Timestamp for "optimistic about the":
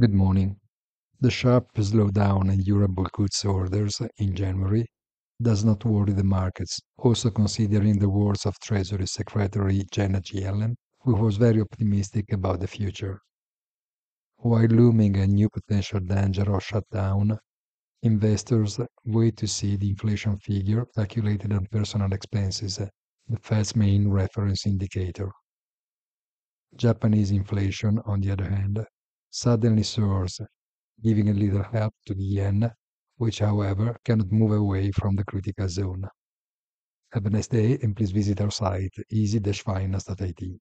11.60-12.68